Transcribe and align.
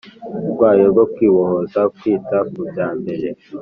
rwayo 0.51 0.85
rwo 0.91 1.05
kwibohoza 1.13 1.79
Kwita 1.95 2.37
ku 2.51 2.59
bya 2.69 2.87
mbere 2.99 3.29